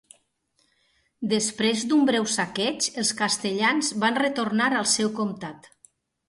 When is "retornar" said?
4.23-4.71